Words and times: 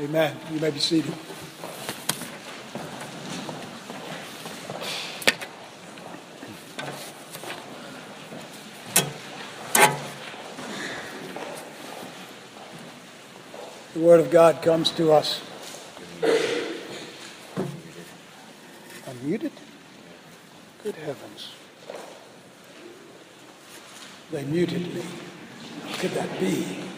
Amen. 0.00 0.34
You 0.50 0.60
may 0.60 0.70
be 0.70 0.78
seated. 0.78 1.12
The 13.92 14.00
Word 14.00 14.20
of 14.20 14.30
God 14.30 14.62
comes 14.62 14.90
to 14.92 15.12
us. 15.12 15.42
Unmuted? 19.04 19.52
Good 20.82 20.94
heavens. 20.94 21.52
They 24.32 24.44
muted 24.44 24.94
me. 24.94 25.02
How 25.84 25.96
could 25.98 26.12
that 26.12 26.40
be? 26.40 26.89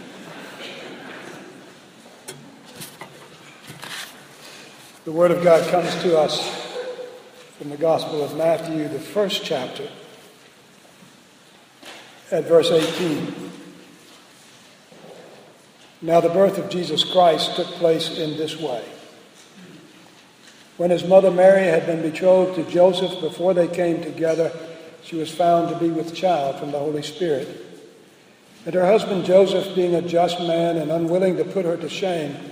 The 5.04 5.10
Word 5.10 5.32
of 5.32 5.42
God 5.42 5.68
comes 5.68 5.92
to 6.04 6.16
us 6.16 6.48
from 7.58 7.70
the 7.70 7.76
Gospel 7.76 8.22
of 8.22 8.36
Matthew, 8.36 8.86
the 8.86 9.00
first 9.00 9.44
chapter, 9.44 9.88
at 12.30 12.44
verse 12.44 12.70
18. 12.70 13.50
Now, 16.02 16.20
the 16.20 16.28
birth 16.28 16.56
of 16.56 16.70
Jesus 16.70 17.02
Christ 17.02 17.56
took 17.56 17.66
place 17.66 18.16
in 18.16 18.36
this 18.36 18.56
way. 18.60 18.84
When 20.76 20.90
his 20.90 21.02
mother 21.02 21.32
Mary 21.32 21.64
had 21.64 21.84
been 21.84 22.02
betrothed 22.02 22.54
to 22.54 22.70
Joseph 22.70 23.20
before 23.20 23.54
they 23.54 23.66
came 23.66 24.04
together, 24.04 24.52
she 25.02 25.16
was 25.16 25.32
found 25.32 25.68
to 25.70 25.80
be 25.80 25.90
with 25.90 26.14
child 26.14 26.60
from 26.60 26.70
the 26.70 26.78
Holy 26.78 27.02
Spirit. 27.02 27.48
And 28.66 28.74
her 28.76 28.86
husband 28.86 29.24
Joseph, 29.24 29.74
being 29.74 29.96
a 29.96 30.02
just 30.02 30.38
man 30.38 30.76
and 30.76 30.92
unwilling 30.92 31.38
to 31.38 31.44
put 31.44 31.64
her 31.64 31.76
to 31.76 31.88
shame, 31.88 32.51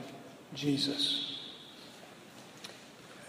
Jesus. 0.53 1.39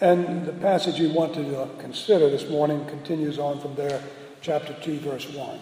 And 0.00 0.44
the 0.44 0.52
passage 0.52 0.98
we 0.98 1.06
want 1.06 1.34
to 1.34 1.60
uh, 1.60 1.68
consider 1.78 2.28
this 2.28 2.48
morning 2.48 2.84
continues 2.86 3.38
on 3.38 3.60
from 3.60 3.76
there, 3.76 4.02
chapter 4.40 4.74
2, 4.82 4.98
verse 4.98 5.28
1. 5.32 5.58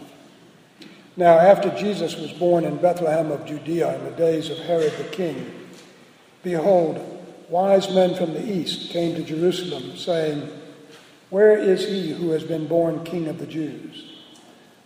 Now, 1.16 1.38
after 1.38 1.68
Jesus 1.76 2.16
was 2.16 2.32
born 2.32 2.64
in 2.64 2.78
Bethlehem 2.78 3.30
of 3.30 3.44
Judea 3.44 3.98
in 3.98 4.04
the 4.04 4.12
days 4.12 4.48
of 4.48 4.56
Herod 4.58 4.92
the 4.96 5.04
king, 5.04 5.68
behold, 6.42 6.98
wise 7.50 7.94
men 7.94 8.14
from 8.14 8.32
the 8.32 8.50
east 8.50 8.90
came 8.90 9.14
to 9.16 9.22
Jerusalem, 9.22 9.98
saying, 9.98 10.48
Where 11.28 11.58
is 11.58 11.86
he 11.86 12.12
who 12.12 12.30
has 12.30 12.42
been 12.42 12.66
born 12.66 13.04
king 13.04 13.28
of 13.28 13.38
the 13.38 13.46
Jews? 13.46 14.10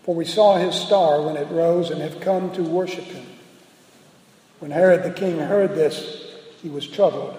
For 0.02 0.16
we 0.16 0.24
saw 0.24 0.56
his 0.56 0.74
star 0.74 1.22
when 1.22 1.36
it 1.36 1.48
rose 1.50 1.90
and 1.90 2.02
have 2.02 2.20
come 2.20 2.52
to 2.54 2.62
worship 2.64 3.04
him. 3.04 3.26
When 4.58 4.72
Herod 4.72 5.04
the 5.04 5.12
king 5.12 5.38
heard 5.38 5.76
this, 5.76 6.23
he 6.64 6.70
was 6.70 6.88
troubled, 6.88 7.36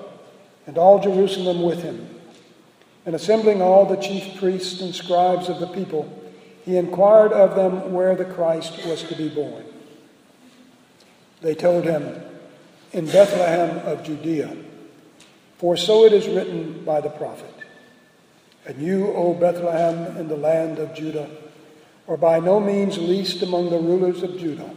and 0.68 0.78
all 0.78 1.00
Jerusalem 1.00 1.64
with 1.64 1.82
him. 1.82 2.08
And 3.08 3.16
assembling 3.16 3.60
all 3.60 3.88
the 3.88 3.96
chief 3.96 4.38
priests 4.38 4.82
and 4.82 4.94
scribes 4.94 5.50
of 5.50 5.60
the 5.60 5.66
people, 5.66 6.08
he 6.64 6.78
inquired 6.78 7.34
of 7.34 7.56
them 7.56 7.92
where 7.92 8.16
the 8.16 8.26
Christ 8.26 8.86
was 8.86 9.02
to 9.02 9.16
be 9.16 9.28
born. 9.28 9.66
They 11.42 11.56
told 11.56 11.86
him, 11.86 12.22
In 12.94 13.08
Bethlehem 13.08 13.80
of 13.80 14.04
Judea, 14.04 14.56
for 15.58 15.76
so 15.76 16.06
it 16.06 16.14
is 16.14 16.28
written 16.28 16.86
by 16.86 17.02
the 17.02 17.10
prophet. 17.10 17.54
And 18.68 18.80
you, 18.80 19.08
O 19.08 19.34
Bethlehem, 19.34 20.18
in 20.18 20.28
the 20.28 20.38
land 20.38 20.78
of 20.78 20.94
Judah, 20.94 21.32
are 22.08 22.18
by 22.18 22.40
no 22.40 22.60
means 22.60 23.00
least 23.00 23.42
among 23.42 23.72
the 23.72 23.80
rulers 23.80 24.22
of 24.22 24.38
Judah, 24.38 24.70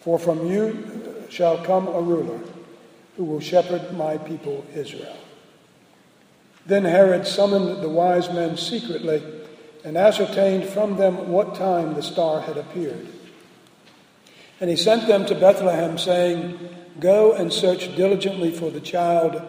for 0.00 0.18
from 0.18 0.46
you 0.46 1.24
shall 1.30 1.64
come 1.64 1.88
a 1.88 2.02
ruler 2.02 2.38
who 3.16 3.24
will 3.24 3.40
shepherd 3.40 3.92
my 3.96 4.18
people 4.18 4.64
Israel. 4.74 5.16
Then 6.66 6.84
Herod 6.84 7.26
summoned 7.26 7.82
the 7.82 7.88
wise 7.88 8.28
men 8.30 8.56
secretly 8.56 9.22
and 9.84 9.96
ascertained 9.96 10.68
from 10.68 10.96
them 10.96 11.28
what 11.28 11.54
time 11.54 11.94
the 11.94 12.02
star 12.02 12.40
had 12.40 12.56
appeared. 12.56 13.06
And 14.60 14.68
he 14.68 14.76
sent 14.76 15.06
them 15.06 15.26
to 15.26 15.34
Bethlehem, 15.34 15.96
saying, 15.96 16.58
Go 16.98 17.32
and 17.32 17.52
search 17.52 17.94
diligently 17.94 18.50
for 18.50 18.70
the 18.70 18.80
child, 18.80 19.40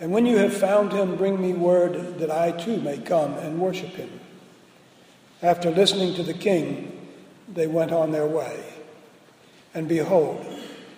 and 0.00 0.12
when 0.12 0.26
you 0.26 0.36
have 0.38 0.52
found 0.52 0.92
him, 0.92 1.16
bring 1.16 1.40
me 1.40 1.52
word 1.52 2.18
that 2.18 2.30
I 2.30 2.52
too 2.52 2.80
may 2.80 2.98
come 2.98 3.34
and 3.34 3.60
worship 3.60 3.90
him. 3.90 4.20
After 5.42 5.70
listening 5.70 6.14
to 6.14 6.22
the 6.22 6.34
king, 6.34 7.08
they 7.52 7.66
went 7.66 7.92
on 7.92 8.12
their 8.12 8.26
way. 8.26 8.62
And 9.74 9.88
behold, 9.88 10.44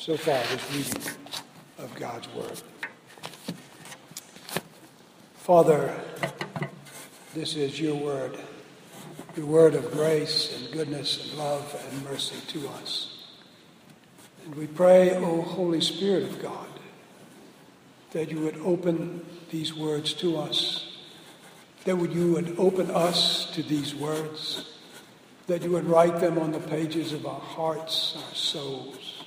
So 0.00 0.16
far, 0.16 0.42
this 0.44 0.94
reading 0.94 1.12
of 1.76 1.94
God's 1.94 2.26
Word. 2.32 2.62
Father, 5.34 5.94
this 7.34 7.54
is 7.54 7.78
your 7.78 7.96
word, 7.96 8.38
your 9.36 9.44
word 9.44 9.74
of 9.74 9.92
grace 9.92 10.56
and 10.56 10.72
goodness 10.72 11.22
and 11.22 11.38
love 11.38 11.78
and 11.92 12.02
mercy 12.04 12.36
to 12.46 12.66
us. 12.68 13.26
And 14.46 14.54
we 14.54 14.66
pray, 14.66 15.14
O 15.16 15.42
Holy 15.42 15.82
Spirit 15.82 16.22
of 16.22 16.40
God, 16.40 16.80
that 18.12 18.30
you 18.30 18.40
would 18.40 18.56
open 18.64 19.26
these 19.50 19.74
words 19.74 20.14
to 20.14 20.38
us, 20.38 20.96
that 21.84 21.98
you 21.98 22.32
would 22.32 22.54
open 22.56 22.90
us 22.90 23.50
to 23.50 23.62
these 23.62 23.94
words, 23.94 24.66
that 25.46 25.62
you 25.62 25.72
would 25.72 25.84
write 25.84 26.20
them 26.20 26.38
on 26.38 26.52
the 26.52 26.58
pages 26.58 27.12
of 27.12 27.26
our 27.26 27.40
hearts, 27.40 28.16
our 28.16 28.34
souls 28.34 29.19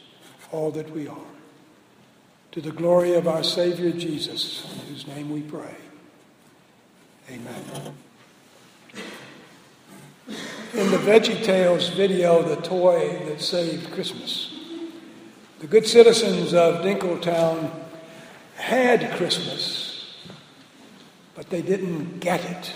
all 0.53 0.69
that 0.71 0.89
we 0.91 1.07
are. 1.07 1.17
To 2.51 2.61
the 2.61 2.71
glory 2.71 3.15
of 3.15 3.27
our 3.27 3.43
Savior 3.43 3.91
Jesus, 3.91 4.63
in 4.71 4.93
whose 4.93 5.07
name 5.07 5.31
we 5.31 5.41
pray. 5.41 5.75
Amen. 7.29 7.95
In 10.75 10.91
the 10.91 10.97
Veggie 10.97 11.43
Tales 11.43 11.89
video, 11.89 12.43
The 12.43 12.61
Toy 12.61 13.19
That 13.25 13.41
Saved 13.41 13.91
Christmas, 13.91 14.53
the 15.59 15.65
good 15.65 15.87
citizens 15.87 16.53
of 16.53 16.83
Dinkletown 16.83 17.71
had 18.55 19.17
Christmas, 19.17 20.15
but 21.33 21.49
they 21.49 21.63
didn't 21.63 22.19
get 22.19 22.45
it. 22.45 22.73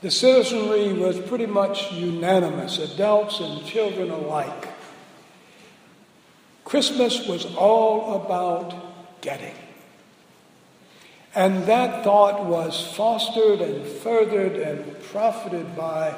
The 0.00 0.10
citizenry 0.10 0.94
was 0.94 1.18
pretty 1.20 1.46
much 1.46 1.92
unanimous, 1.92 2.78
adults 2.78 3.40
and 3.40 3.66
children 3.66 4.10
alike. 4.10 4.69
Christmas 6.70 7.26
was 7.26 7.46
all 7.56 8.22
about 8.24 9.20
getting. 9.22 9.56
And 11.34 11.64
that 11.64 12.04
thought 12.04 12.44
was 12.44 12.92
fostered 12.94 13.60
and 13.60 13.84
furthered 13.84 14.52
and 14.52 15.02
profited 15.02 15.74
by, 15.74 16.14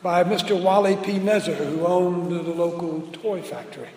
by 0.00 0.22
Mr. 0.22 0.62
Wally 0.62 0.94
P. 0.94 1.18
Nezzer, 1.18 1.56
who 1.56 1.84
owned 1.84 2.30
the 2.30 2.54
local 2.54 3.00
toy 3.10 3.42
factory. 3.42 3.88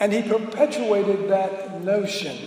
And 0.00 0.10
he 0.10 0.22
perpetuated 0.22 1.28
that 1.28 1.84
notion. 1.84 2.38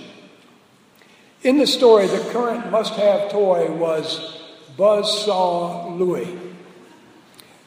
In 1.44 1.60
the 1.60 1.68
story, 1.68 2.08
the 2.08 2.28
current 2.32 2.72
must 2.72 2.96
have 2.96 3.30
toy 3.30 3.72
was 3.72 4.42
Buzzsaw 4.76 5.96
Louie. 6.00 6.36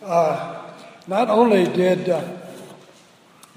Uh, 0.02 0.72
not 1.06 1.30
only 1.30 1.64
did 1.64 2.08
uh, 2.08 2.37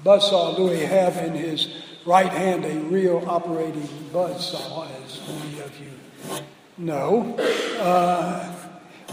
Buzzsaw 0.04 0.58
Louie 0.58 0.80
have 0.80 1.16
in 1.18 1.34
his 1.34 1.68
right 2.04 2.32
hand 2.32 2.64
a 2.64 2.78
real 2.80 3.22
operating 3.28 3.88
buzzsaw, 4.12 4.88
as 5.04 5.20
many 5.28 5.60
of 5.60 5.80
you 5.80 6.42
know, 6.78 7.36
uh, 7.80 8.54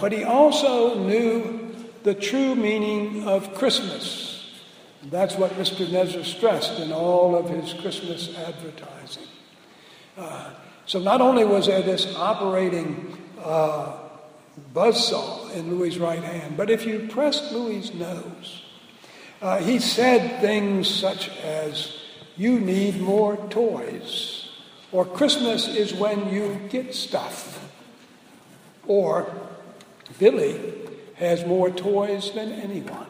but 0.01 0.11
he 0.11 0.23
also 0.23 1.03
knew 1.03 1.75
the 2.03 2.13
true 2.13 2.55
meaning 2.55 3.27
of 3.27 3.53
Christmas. 3.53 4.59
That's 5.03 5.35
what 5.35 5.51
Mr. 5.51 5.85
Nezzer 5.87 6.25
stressed 6.25 6.79
in 6.79 6.91
all 6.91 7.35
of 7.35 7.49
his 7.49 7.73
Christmas 7.73 8.35
advertising. 8.35 9.27
Uh, 10.17 10.51
so 10.85 10.99
not 10.99 11.21
only 11.21 11.45
was 11.45 11.67
there 11.67 11.81
this 11.81 12.15
operating 12.15 13.17
uh, 13.43 13.95
buzzsaw 14.73 15.53
in 15.53 15.77
Louie's 15.77 15.99
right 15.99 16.23
hand, 16.23 16.57
but 16.57 16.69
if 16.69 16.85
you 16.85 17.07
pressed 17.11 17.51
Louie's 17.51 17.93
nose, 17.93 18.63
uh, 19.41 19.59
he 19.59 19.79
said 19.79 20.41
things 20.41 20.89
such 20.89 21.29
as, 21.43 21.97
You 22.35 22.59
need 22.59 22.99
more 22.99 23.37
toys, 23.49 24.49
or 24.91 25.05
Christmas 25.05 25.67
is 25.67 25.93
when 25.93 26.29
you 26.29 26.59
get 26.69 26.93
stuff, 26.93 27.69
or 28.87 29.33
Billy 30.17 30.59
has 31.15 31.45
more 31.45 31.69
toys 31.69 32.31
than 32.31 32.51
anyone. 32.51 33.07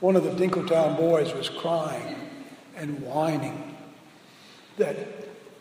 One 0.00 0.16
of 0.16 0.24
the 0.24 0.30
Dinkletown 0.30 0.96
boys 0.98 1.32
was 1.32 1.48
crying 1.48 2.16
and 2.76 3.00
whining 3.00 3.76
that 4.76 4.96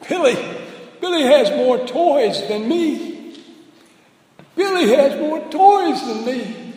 Billy, 0.07 0.35
Billy 0.99 1.23
has 1.23 1.49
more 1.51 1.85
toys 1.85 2.45
than 2.47 2.67
me. 2.67 3.37
Billy 4.55 4.95
has 4.95 5.19
more 5.19 5.39
toys 5.49 6.05
than 6.05 6.25
me. 6.25 6.72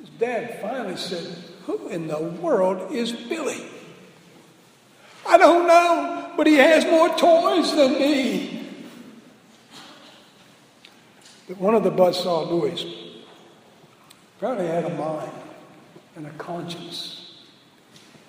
His 0.00 0.08
dad 0.10 0.58
finally 0.60 0.96
said, 0.96 1.36
Who 1.66 1.88
in 1.88 2.08
the 2.08 2.18
world 2.18 2.92
is 2.92 3.12
Billy? 3.12 3.62
I 5.26 5.36
don't 5.36 5.66
know, 5.66 6.32
but 6.36 6.46
he 6.46 6.54
has 6.54 6.84
more 6.86 7.08
toys 7.16 7.74
than 7.76 7.92
me. 7.92 8.68
But 11.46 11.58
one 11.58 11.74
of 11.74 11.84
the 11.84 11.90
buzzsaw 11.90 12.48
boys 12.48 12.84
apparently 14.36 14.66
had 14.66 14.84
a 14.84 14.94
mind 14.94 15.32
and 16.16 16.26
a 16.26 16.30
conscience. 16.30 17.34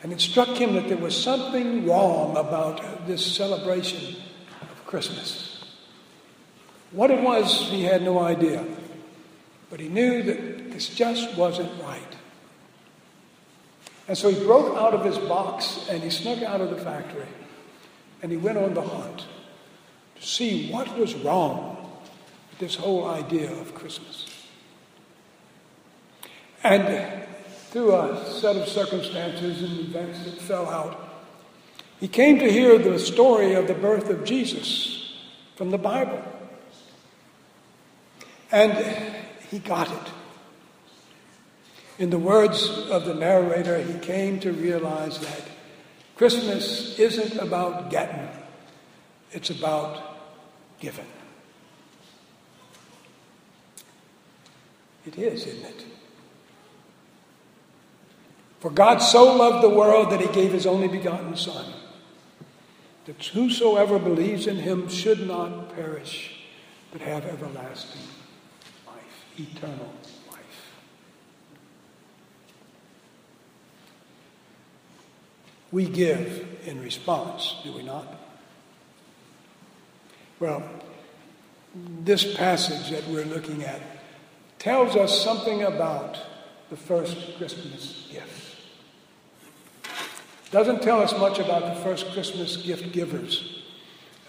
And 0.03 0.11
it 0.11 0.19
struck 0.19 0.49
him 0.49 0.73
that 0.73 0.87
there 0.87 0.97
was 0.97 1.15
something 1.15 1.85
wrong 1.85 2.35
about 2.35 3.07
this 3.07 3.23
celebration 3.23 4.15
of 4.61 4.85
Christmas. 4.85 5.63
What 6.91 7.11
it 7.11 7.21
was, 7.21 7.69
he 7.69 7.83
had 7.83 8.01
no 8.01 8.19
idea. 8.19 8.65
But 9.69 9.79
he 9.79 9.87
knew 9.87 10.23
that 10.23 10.50
this 10.71 10.89
just 10.89 11.37
wasn't 11.37 11.71
right. 11.81 12.15
And 14.07 14.17
so 14.17 14.29
he 14.29 14.43
broke 14.43 14.75
out 14.75 14.93
of 14.93 15.05
his 15.05 15.17
box 15.17 15.87
and 15.89 16.03
he 16.03 16.09
snuck 16.09 16.41
out 16.43 16.59
of 16.61 16.69
the 16.69 16.77
factory 16.77 17.27
and 18.21 18.31
he 18.31 18.37
went 18.37 18.57
on 18.57 18.73
the 18.73 18.81
hunt 18.81 19.25
to 20.15 20.27
see 20.27 20.71
what 20.71 20.97
was 20.97 21.15
wrong 21.15 21.77
with 22.49 22.59
this 22.59 22.75
whole 22.75 23.05
idea 23.09 23.51
of 23.51 23.73
Christmas. 23.73 24.27
And 26.63 27.23
through 27.69 27.95
a 27.95 28.25
set 28.31 28.55
of 28.55 28.67
circumstances 28.67 29.63
and 29.63 29.79
events 29.79 30.23
that 30.25 30.37
fell 30.39 30.69
out, 30.69 31.09
he 31.99 32.07
came 32.07 32.39
to 32.39 32.51
hear 32.51 32.77
the 32.77 32.99
story 32.99 33.53
of 33.53 33.67
the 33.67 33.73
birth 33.73 34.09
of 34.09 34.25
Jesus 34.25 35.13
from 35.55 35.71
the 35.71 35.77
Bible. 35.77 36.21
And 38.51 39.15
he 39.49 39.59
got 39.59 39.91
it. 39.91 40.11
In 42.01 42.09
the 42.09 42.17
words 42.17 42.67
of 42.89 43.05
the 43.05 43.13
narrator, 43.13 43.77
he 43.77 43.99
came 43.99 44.39
to 44.39 44.51
realize 44.51 45.19
that 45.19 45.43
Christmas 46.15 46.97
isn't 46.97 47.37
about 47.37 47.91
getting, 47.91 48.27
it's 49.31 49.51
about 49.51 50.17
giving. 50.79 51.05
It 55.05 55.19
is, 55.19 55.45
isn't 55.45 55.63
it? 55.63 55.85
For 58.61 58.71
God 58.71 58.97
so 58.97 59.35
loved 59.35 59.63
the 59.63 59.69
world 59.69 60.11
that 60.11 60.21
he 60.21 60.27
gave 60.29 60.53
his 60.53 60.65
only 60.65 60.87
begotten 60.87 61.35
Son, 61.35 61.71
that 63.05 63.23
whosoever 63.27 63.99
believes 63.99 64.47
in 64.47 64.55
him 64.55 64.89
should 64.89 65.27
not 65.27 65.75
perish, 65.75 66.47
but 66.91 67.01
have 67.01 67.25
everlasting 67.25 68.01
life, 68.87 69.25
eternal 69.37 69.77
life. 69.77 70.11
We 75.71 75.85
give 75.85 76.59
in 76.65 76.81
response, 76.81 77.55
do 77.63 77.71
we 77.71 77.83
not? 77.83 78.05
Well, 80.39 80.63
this 81.73 82.35
passage 82.35 82.89
that 82.89 83.07
we're 83.07 83.25
looking 83.25 83.63
at 83.63 83.81
tells 84.59 84.95
us 84.95 85.23
something 85.23 85.63
about 85.63 86.17
the 86.69 86.75
first 86.75 87.37
Christmas 87.37 88.07
gift. 88.11 88.57
Doesn't 90.51 90.81
tell 90.81 91.01
us 91.01 91.17
much 91.17 91.39
about 91.39 91.75
the 91.75 91.81
first 91.81 92.11
Christmas 92.11 92.57
gift 92.57 92.91
givers. 92.91 93.63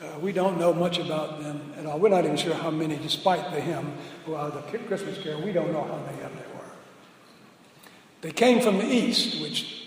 Uh, 0.00 0.18
we 0.20 0.32
don't 0.32 0.58
know 0.58 0.72
much 0.72 0.98
about 0.98 1.42
them 1.42 1.72
at 1.76 1.86
all. 1.86 1.98
We're 1.98 2.08
not 2.08 2.24
even 2.24 2.36
sure 2.36 2.54
how 2.54 2.70
many, 2.70 2.96
despite 2.96 3.52
the 3.52 3.60
hymn, 3.60 3.92
well, 4.26 4.50
the 4.50 4.78
Christmas 4.78 5.18
carol, 5.22 5.42
we 5.42 5.52
don't 5.52 5.72
know 5.72 5.82
how 5.82 5.98
many 5.98 6.22
of 6.22 6.30
them 6.30 6.32
there 6.36 6.56
were. 6.56 6.70
They 8.20 8.32
came 8.32 8.60
from 8.60 8.78
the 8.78 8.86
east, 8.86 9.40
which 9.40 9.81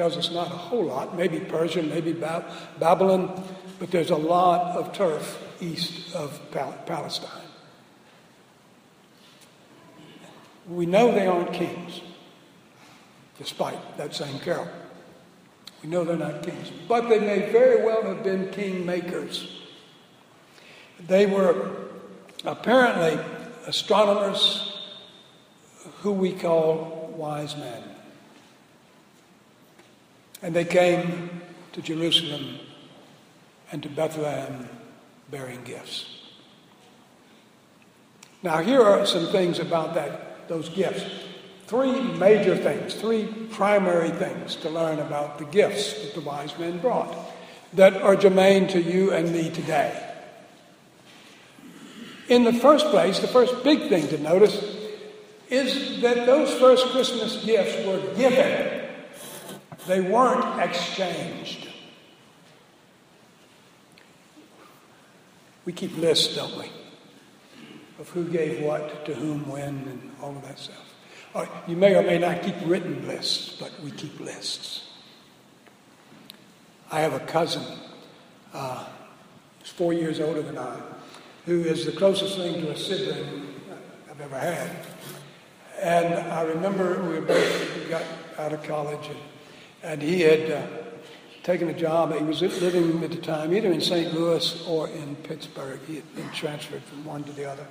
tells 0.00 0.16
us 0.16 0.30
not 0.30 0.46
a 0.46 0.56
whole 0.56 0.84
lot, 0.84 1.14
maybe 1.14 1.38
Persia, 1.38 1.82
maybe 1.82 2.14
Babylon, 2.14 3.44
but 3.78 3.90
there's 3.90 4.08
a 4.08 4.16
lot 4.16 4.74
of 4.74 4.94
turf 4.94 5.38
east 5.60 6.14
of 6.14 6.40
Palestine. 6.86 7.28
We 10.66 10.86
know 10.86 11.12
they 11.12 11.26
aren't 11.26 11.52
kings, 11.52 12.00
despite 13.36 13.98
that 13.98 14.14
same 14.14 14.38
carol. 14.38 14.68
We 15.82 15.90
know 15.90 16.02
they're 16.02 16.16
not 16.16 16.44
kings, 16.44 16.72
but 16.88 17.10
they 17.10 17.20
may 17.20 17.52
very 17.52 17.84
well 17.84 18.02
have 18.04 18.24
been 18.24 18.48
king 18.52 18.86
makers. 18.86 19.60
They 21.06 21.26
were 21.26 21.72
apparently 22.46 23.22
astronomers 23.66 24.82
who 25.98 26.12
we 26.12 26.32
call 26.32 27.12
wise 27.18 27.54
men. 27.54 27.82
And 30.42 30.54
they 30.54 30.64
came 30.64 31.42
to 31.72 31.82
Jerusalem 31.82 32.58
and 33.72 33.82
to 33.82 33.88
Bethlehem 33.88 34.68
bearing 35.30 35.62
gifts. 35.64 36.06
Now, 38.42 38.62
here 38.62 38.82
are 38.82 39.04
some 39.06 39.26
things 39.26 39.58
about 39.58 39.94
that, 39.94 40.48
those 40.48 40.68
gifts 40.70 41.04
three 41.70 42.02
major 42.18 42.56
things, 42.56 42.94
three 42.94 43.26
primary 43.52 44.10
things 44.10 44.56
to 44.56 44.68
learn 44.68 44.98
about 44.98 45.38
the 45.38 45.44
gifts 45.44 46.02
that 46.02 46.14
the 46.14 46.20
wise 46.20 46.58
men 46.58 46.80
brought 46.80 47.16
that 47.74 47.94
are 48.02 48.16
germane 48.16 48.66
to 48.66 48.82
you 48.82 49.12
and 49.12 49.32
me 49.32 49.48
today. 49.50 50.06
In 52.28 52.42
the 52.42 52.52
first 52.52 52.86
place, 52.86 53.20
the 53.20 53.28
first 53.28 53.62
big 53.62 53.88
thing 53.88 54.08
to 54.08 54.18
notice 54.18 54.60
is 55.48 56.00
that 56.02 56.26
those 56.26 56.52
first 56.54 56.86
Christmas 56.86 57.44
gifts 57.44 57.86
were 57.86 58.00
given, 58.16 58.69
they 59.86 60.00
weren't 60.00 60.60
exchanged. 60.60 61.68
We 65.64 65.72
keep 65.72 65.96
lists, 65.96 66.34
don't 66.34 66.56
we, 66.58 66.70
of 67.98 68.08
who 68.08 68.24
gave 68.24 68.62
what 68.62 69.04
to 69.06 69.14
whom, 69.14 69.48
when, 69.48 69.68
and 69.68 70.10
all 70.20 70.30
of 70.30 70.42
that 70.42 70.58
stuff. 70.58 70.76
You 71.68 71.76
may 71.76 71.94
or 71.94 72.02
may 72.02 72.18
not 72.18 72.42
keep 72.42 72.56
written 72.64 73.06
lists, 73.06 73.56
but 73.60 73.70
we 73.84 73.90
keep 73.92 74.18
lists. 74.18 74.88
I 76.90 77.00
have 77.00 77.12
a 77.12 77.20
cousin, 77.20 77.62
uh, 78.52 78.86
who's 79.60 79.70
four 79.70 79.92
years 79.92 80.18
older 80.18 80.42
than 80.42 80.58
I, 80.58 80.76
who 81.46 81.60
is 81.60 81.86
the 81.86 81.92
closest 81.92 82.36
thing 82.36 82.60
to 82.62 82.70
a 82.72 82.76
sibling 82.76 83.54
I've 84.10 84.20
ever 84.20 84.38
had. 84.38 84.70
And 85.80 86.14
I 86.14 86.42
remember 86.42 87.00
we 87.02 87.20
both 87.20 87.88
got 87.88 88.02
out 88.38 88.52
of 88.52 88.62
college, 88.64 89.06
and, 89.06 89.18
and 89.82 90.02
he 90.02 90.20
had 90.20 90.50
uh, 90.50 90.66
taken 91.42 91.68
a 91.68 91.72
job. 91.72 92.14
He 92.16 92.22
was 92.22 92.42
living 92.42 93.02
at 93.02 93.10
the 93.10 93.16
time 93.16 93.54
either 93.54 93.72
in 93.72 93.80
St. 93.80 94.12
Louis 94.14 94.66
or 94.66 94.88
in 94.88 95.16
Pittsburgh. 95.16 95.80
He 95.86 95.96
had 95.96 96.14
been 96.14 96.30
transferred 96.30 96.82
from 96.82 97.04
one 97.04 97.24
to 97.24 97.32
the 97.32 97.50
other. 97.50 97.66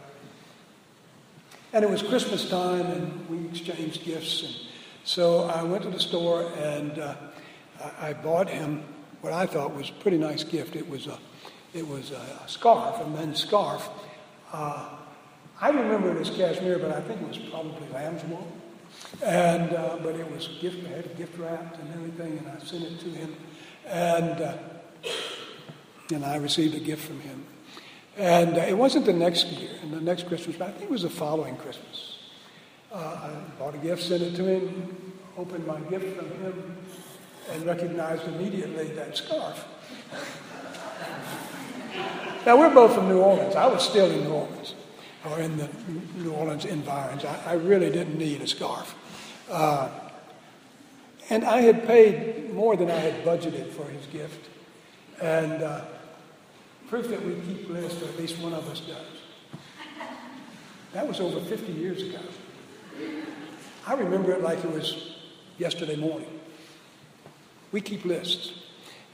And 1.71 1.83
it 1.83 1.89
was 1.89 2.01
Christmas 2.01 2.49
time, 2.49 2.87
and 2.87 3.29
we 3.29 3.47
exchanged 3.47 4.03
gifts. 4.03 4.43
And 4.43 4.55
so 5.03 5.43
I 5.43 5.61
went 5.63 5.83
to 5.83 5.89
the 5.89 5.99
store 5.99 6.51
and 6.57 6.97
uh, 6.97 7.15
I 7.99 8.13
bought 8.13 8.49
him 8.49 8.83
what 9.21 9.33
I 9.33 9.45
thought 9.45 9.75
was 9.75 9.89
a 9.89 9.93
pretty 10.01 10.17
nice 10.17 10.43
gift. 10.43 10.75
It 10.75 10.89
was 10.89 11.07
a, 11.07 11.19
it 11.73 11.87
was 11.87 12.11
a 12.11 12.43
scarf, 12.47 12.99
a 13.01 13.09
men's 13.09 13.39
scarf. 13.39 13.87
Uh, 14.51 14.89
I 15.61 15.69
remember 15.69 16.15
it 16.15 16.21
as 16.21 16.29
cashmere, 16.29 16.79
but 16.79 16.91
I 16.91 17.01
think 17.01 17.21
it 17.21 17.27
was 17.27 17.37
probably 17.37 17.87
lamb's 17.89 18.23
wool. 18.25 18.47
And 19.23 19.73
uh, 19.73 19.97
but 20.01 20.15
it 20.15 20.31
was 20.31 20.47
gift, 20.61 20.85
I 20.85 20.97
had 20.97 21.17
gift 21.17 21.37
wrapped 21.37 21.79
and 21.79 21.93
everything, 21.93 22.37
and 22.37 22.47
I 22.47 22.63
sent 22.63 22.83
it 22.83 22.99
to 22.99 23.09
him, 23.09 23.35
and 23.85 24.41
uh, 24.41 24.57
and 26.13 26.25
I 26.25 26.37
received 26.37 26.75
a 26.75 26.79
gift 26.79 27.05
from 27.05 27.19
him. 27.19 27.45
And 28.17 28.57
uh, 28.57 28.61
it 28.61 28.77
wasn't 28.77 29.05
the 29.05 29.13
next 29.13 29.47
year, 29.47 29.71
and 29.81 29.91
the 29.91 30.01
next 30.01 30.27
Christmas, 30.27 30.57
but 30.57 30.69
I 30.69 30.71
think 30.71 30.83
it 30.83 30.89
was 30.89 31.03
the 31.03 31.09
following 31.09 31.55
Christmas. 31.57 32.19
Uh, 32.91 32.97
I 32.97 33.31
bought 33.57 33.75
a 33.75 33.77
gift, 33.77 34.03
sent 34.03 34.21
it 34.21 34.35
to 34.35 34.45
him, 34.45 35.13
opened 35.37 35.65
my 35.65 35.79
gift 35.81 36.17
from 36.17 36.29
him, 36.41 36.77
and 37.51 37.65
recognized 37.65 38.27
immediately 38.27 38.89
that 38.89 39.15
scarf. 39.15 39.65
now, 42.45 42.57
we're 42.57 42.73
both 42.73 42.93
from 42.93 43.07
New 43.07 43.21
Orleans. 43.21 43.55
I 43.55 43.67
was 43.67 43.87
still 43.87 44.11
in 44.11 44.23
New 44.23 44.31
Orleans, 44.31 44.75
or 45.29 45.39
in 45.39 45.57
the 45.57 45.69
New 46.15 46.31
Orleans 46.31 46.65
environs. 46.65 47.25
I, 47.25 47.41
I 47.45 47.53
really 47.53 47.89
didn't 47.89 48.17
need 48.17 48.41
a 48.41 48.47
scarf. 48.47 48.95
Uh, 49.50 49.89
and 51.29 51.44
I 51.44 51.62
had 51.62 51.86
paid 51.86 52.53
more 52.53 52.75
than 52.75 52.89
I 52.89 53.00
had 53.00 53.24
budgeted 53.24 53.72
for 53.72 53.86
his 53.86 54.06
gift. 54.08 54.48
And 55.22 55.62
uh, 55.62 55.82
Proof 56.89 57.08
that 57.10 57.24
we 57.24 57.36
keep 57.41 57.70
lists, 57.70 58.01
or 58.01 58.06
at 58.08 58.18
least 58.18 58.39
one 58.39 58.51
of 58.51 58.68
us 58.68 58.79
does. 58.79 58.98
That 60.94 61.08
was 61.08 61.20
over 61.20 61.39
50 61.39 61.72
years 61.72 62.01
ago. 62.01 62.18
I 63.86 63.94
remember 63.94 64.32
it 64.32 64.41
like 64.41 64.58
it 64.58 64.72
was 64.72 65.15
yesterday 65.60 65.96
morning. 65.98 66.39
We 67.72 67.82
keep 67.82 68.06
lists. 68.06 68.53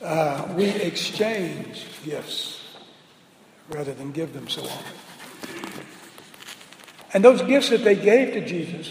Uh, 0.02 0.48
we 0.56 0.68
exchange 0.68 1.86
gifts 2.06 2.64
rather 3.68 3.94
than 3.94 4.14
give 4.14 4.32
them 4.32 4.48
so 4.48 4.64
often. 4.64 4.96
And 7.14 7.26
those 7.26 7.42
gifts 7.42 7.70
that 7.72 7.84
they 7.84 7.96
gave 7.96 8.36
to 8.36 8.46
Jesus 8.46 8.88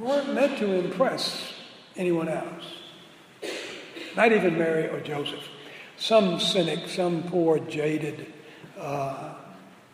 weren't 0.00 0.32
meant 0.34 0.58
to 0.58 0.72
impress 0.72 1.52
anyone 1.96 2.28
else, 2.28 2.64
not 4.16 4.32
even 4.32 4.58
Mary 4.58 4.88
or 4.88 5.00
Joseph. 5.00 5.46
Some 5.98 6.40
cynic, 6.40 6.88
some 6.88 7.22
poor, 7.24 7.58
jaded, 7.58 8.32
uh, 8.78 9.34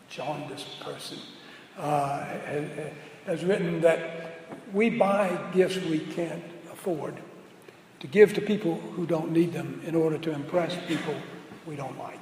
jaundiced 0.08 0.80
person 0.80 1.18
uh, 1.76 2.24
has, 3.24 3.44
written 3.44 3.80
that 3.80 4.40
we 4.72 4.88
buy 4.90 5.36
gifts 5.52 5.76
we 5.78 5.98
can't 5.98 6.44
afford 6.72 7.16
to 7.98 8.06
give 8.06 8.32
to 8.34 8.40
people 8.40 8.76
who 8.94 9.06
don't 9.06 9.32
need 9.32 9.52
them 9.52 9.82
in 9.84 9.96
order 9.96 10.18
to 10.18 10.32
impress 10.32 10.76
people 10.86 11.14
we 11.66 11.74
don't 11.74 11.98
like. 11.98 12.20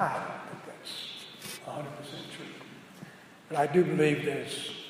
I 0.00 0.12
don't 0.14 0.50
think 0.50 0.66
that's 0.66 1.64
100% 1.64 2.36
true. 2.36 2.46
But 3.48 3.58
I 3.58 3.66
do 3.68 3.84
believe 3.84 4.24
there's 4.24 4.81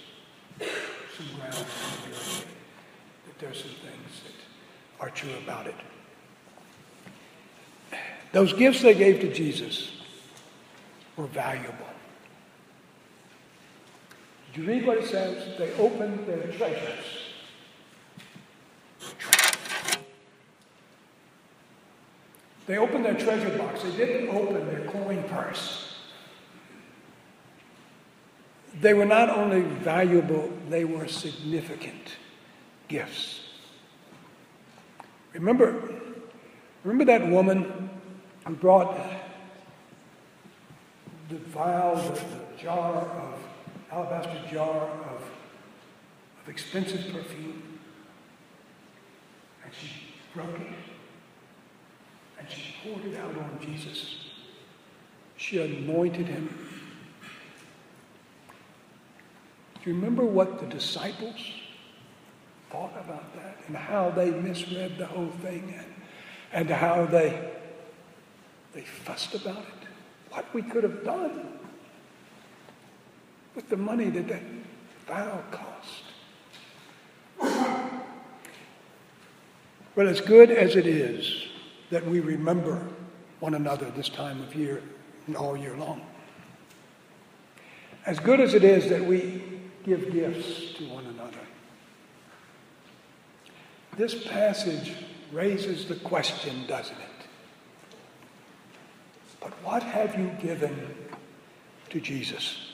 some 1.23 1.41
grounds 1.41 2.45
that 3.27 3.39
there's 3.39 3.61
some 3.61 3.71
things 3.71 4.23
that 4.25 5.05
are 5.05 5.11
true 5.11 5.35
about 5.45 5.67
it. 5.67 5.75
Those 8.33 8.53
gifts 8.53 8.83
they 8.83 8.95
gave 8.95 9.21
to 9.21 9.33
Jesus 9.33 10.01
were 11.17 11.27
valuable. 11.27 11.87
Did 14.53 14.63
you 14.63 14.69
read 14.69 14.87
what 14.87 14.99
it 14.99 15.07
says? 15.07 15.59
They 15.59 15.73
opened 15.75 16.27
their 16.27 16.47
treasures. 16.53 17.05
They 22.67 22.79
opened 22.79 23.05
their 23.05 23.15
treasure 23.15 23.59
box. 23.59 23.83
They 23.83 23.97
didn't 23.97 24.29
open 24.29 24.67
their 24.67 24.87
coin 24.87 25.23
purse. 25.25 25.92
They 28.81 28.95
were 28.95 29.05
not 29.05 29.29
only 29.29 29.61
valuable, 29.61 30.51
they 30.69 30.85
were 30.85 31.07
significant 31.07 32.17
gifts. 32.89 33.41
Remember, 35.35 35.93
remember 36.85 37.05
that 37.05 37.29
woman 37.29 37.91
who 38.47 38.55
brought 38.55 38.97
the 41.29 41.39
vial, 41.39 41.97
the, 41.97 42.13
the 42.13 42.63
jar 42.63 42.97
of, 42.97 43.39
alabaster 43.91 44.41
jar 44.51 44.89
of, 44.89 45.23
of 46.43 46.49
expensive 46.49 47.13
perfume. 47.13 47.79
And 49.65 49.73
she 49.73 49.89
broke 50.35 50.61
it. 50.61 50.67
And 52.39 52.51
she 52.51 52.75
poured 52.83 53.05
it 53.07 53.17
out 53.19 53.37
on 53.37 53.59
Jesus. 53.61 54.17
She 55.37 55.59
anointed 55.59 56.27
him. 56.27 56.72
Do 59.83 59.91
you 59.91 59.97
remember 59.97 60.25
what 60.25 60.61
the 60.61 60.67
disciples 60.67 61.37
thought 62.71 62.93
about 62.93 63.35
that 63.35 63.59
and 63.67 63.77
how 63.77 64.11
they 64.11 64.31
misread 64.31 64.97
the 64.97 65.07
whole 65.07 65.31
thing 65.43 65.75
and, 65.77 65.95
and 66.53 66.71
how 66.71 67.05
they 67.07 67.53
they 68.73 68.81
fussed 68.83 69.35
about 69.35 69.59
it. 69.59 69.89
What 70.31 70.47
we 70.55 70.63
could 70.63 70.83
have 70.83 71.05
done 71.05 71.59
with 73.55 73.69
the 73.69 73.77
money 73.77 74.09
that 74.09 74.29
that 74.29 74.43
vow 75.07 75.43
cost. 75.51 76.05
Well, 79.95 80.09
as 80.09 80.23
good 80.23 80.51
as 80.51 80.75
it 80.75 80.87
is 80.87 81.49
that 81.91 82.07
we 82.07 82.21
remember 82.21 82.89
one 83.41 83.53
another 83.55 83.91
this 83.91 84.09
time 84.09 84.41
of 84.41 84.55
year 84.55 84.83
and 85.27 85.37
all 85.37 85.55
year 85.55 85.77
long, 85.77 86.01
as 88.07 88.19
good 88.19 88.41
as 88.41 88.55
it 88.55 88.65
is 88.65 88.89
that 88.89 89.05
we 89.05 89.52
give 89.85 90.13
gifts 90.13 90.75
to 90.75 90.89
one 90.89 91.07
another, 91.07 91.39
this 93.97 94.27
passage 94.27 94.95
raises 95.33 95.87
the 95.87 95.97
question, 95.97 96.67
doesn't 96.67 96.97
it? 96.97 97.27
But 99.41 99.51
what 99.65 99.83
have 99.83 100.19
you 100.19 100.31
given 100.41 100.95
to 101.91 102.01
Jesus? 102.01 102.73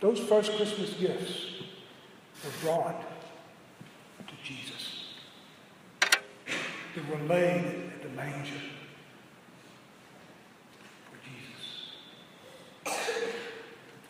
Those 0.00 0.18
first 0.18 0.56
Christmas 0.56 0.94
gifts 0.94 1.44
were 2.42 2.50
brought 2.62 3.02
to 4.26 4.34
Jesus. 4.42 5.14
They 6.94 7.02
were 7.02 7.22
laid 7.28 7.64
at 7.64 8.02
the 8.02 8.08
manger 8.10 8.60
for 11.04 11.18
Jesus. 11.22 13.10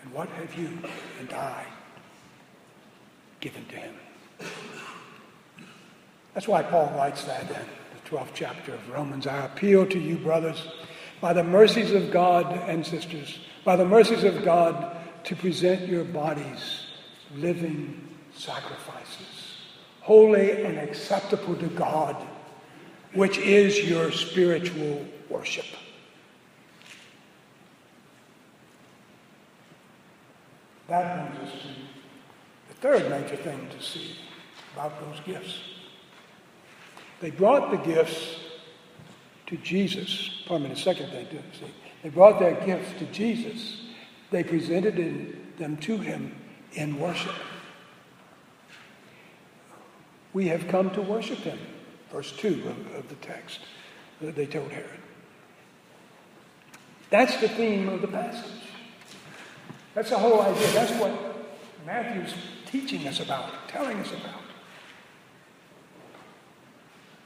And 0.02 0.09
what 0.20 0.28
have 0.28 0.54
you 0.54 0.68
and 1.18 1.32
I 1.32 1.64
given 3.40 3.64
to 3.68 3.76
him? 3.76 3.94
That's 6.34 6.46
why 6.46 6.62
Paul 6.62 6.92
writes 6.94 7.24
that 7.24 7.44
in 7.44 7.48
the 7.48 8.10
12th 8.10 8.34
chapter 8.34 8.74
of 8.74 8.90
Romans. 8.90 9.26
I 9.26 9.46
appeal 9.46 9.86
to 9.86 9.98
you, 9.98 10.18
brothers, 10.18 10.68
by 11.22 11.32
the 11.32 11.42
mercies 11.42 11.92
of 11.92 12.10
God 12.10 12.52
and 12.68 12.84
sisters, 12.84 13.38
by 13.64 13.76
the 13.76 13.86
mercies 13.86 14.24
of 14.24 14.44
God, 14.44 14.94
to 15.24 15.34
present 15.36 15.88
your 15.88 16.04
bodies 16.04 16.84
living 17.34 18.06
sacrifices, 18.34 19.56
holy 20.02 20.64
and 20.64 20.76
acceptable 20.76 21.56
to 21.56 21.68
God, 21.68 22.14
which 23.14 23.38
is 23.38 23.88
your 23.88 24.12
spiritual 24.12 25.02
worship. 25.30 25.64
That 30.90 31.36
brings 31.36 31.48
us 31.48 31.62
to 31.62 31.68
the 32.68 32.74
third 32.74 33.10
major 33.10 33.36
thing 33.36 33.68
to 33.70 33.80
see 33.80 34.16
about 34.74 35.00
those 35.00 35.20
gifts. 35.20 35.60
They 37.20 37.30
brought 37.30 37.70
the 37.70 37.76
gifts 37.76 38.40
to 39.46 39.56
Jesus. 39.58 40.42
Pardon 40.46 40.68
me, 40.68 40.74
the 40.74 40.80
second 40.80 41.10
thing, 41.10 41.26
didn't 41.26 41.54
see. 41.54 41.72
They 42.02 42.08
brought 42.08 42.40
their 42.40 42.54
gifts 42.66 42.98
to 42.98 43.04
Jesus. 43.06 43.82
They 44.32 44.42
presented 44.42 45.56
them 45.58 45.76
to 45.76 45.96
him 45.96 46.34
in 46.72 46.98
worship. 46.98 47.36
We 50.32 50.48
have 50.48 50.66
come 50.66 50.90
to 50.90 51.02
worship 51.02 51.38
him. 51.38 51.58
Verse 52.10 52.32
2 52.32 52.48
of, 52.48 52.94
of 52.96 53.08
the 53.08 53.14
text 53.16 53.60
that 54.20 54.34
they 54.34 54.46
told 54.46 54.72
Herod. 54.72 54.90
That's 57.10 57.36
the 57.40 57.48
theme 57.48 57.88
of 57.88 58.00
the 58.00 58.08
passage. 58.08 58.69
That's 59.94 60.10
the 60.10 60.18
whole 60.18 60.40
idea. 60.40 60.68
That's 60.72 60.92
what 60.92 61.12
Matthew's 61.86 62.34
teaching 62.66 63.06
us 63.08 63.20
about, 63.20 63.68
telling 63.68 63.98
us 63.98 64.12
about. 64.12 64.40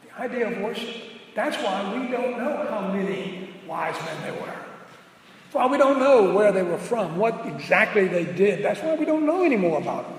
The 0.04 0.22
idea 0.22 0.50
of 0.50 0.58
worship. 0.62 0.94
That's 1.34 1.56
why 1.58 1.98
we 1.98 2.08
don't 2.10 2.38
know 2.38 2.66
how 2.70 2.92
many 2.92 3.50
wise 3.66 3.96
men 4.04 4.22
there 4.22 4.34
were. 4.34 4.46
That's 4.46 5.54
why 5.54 5.66
we 5.66 5.78
don't 5.78 5.98
know 5.98 6.32
where 6.32 6.52
they 6.52 6.62
were 6.62 6.78
from, 6.78 7.16
what 7.16 7.46
exactly 7.46 8.06
they 8.06 8.24
did. 8.24 8.64
That's 8.64 8.80
why 8.80 8.94
we 8.94 9.04
don't 9.04 9.26
know 9.26 9.44
any 9.44 9.56
more 9.56 9.78
about 9.78 10.08
them. 10.08 10.18